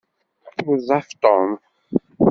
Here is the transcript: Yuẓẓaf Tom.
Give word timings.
Yuẓẓaf 0.63 1.07
Tom. 1.21 1.49